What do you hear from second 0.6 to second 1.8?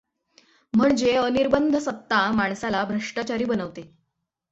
म्हणजे अनिर्बंध